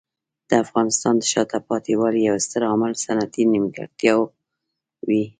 د 0.49 0.51
افغانستان 0.63 1.13
د 1.17 1.23
شاته 1.31 1.57
پاتې 1.69 1.93
والي 1.99 2.21
یو 2.29 2.37
ستر 2.45 2.61
عامل 2.69 2.91
صنعتي 3.03 3.43
نیمګړتیاوې 3.53 5.07
دي. 5.07 5.23